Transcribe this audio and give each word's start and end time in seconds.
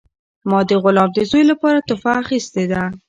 ما 0.49 0.59
د 0.69 0.71
غلام 0.83 1.09
د 1.13 1.17
زوی 1.29 1.43
لپاره 1.51 1.85
تحفه 1.87 2.11
اخیستې 2.23 2.63
ده. 2.71 2.81